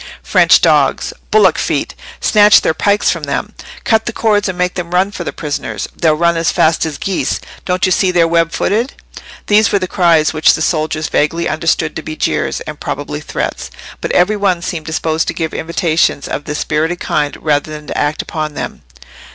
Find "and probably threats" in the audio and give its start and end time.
12.61-13.69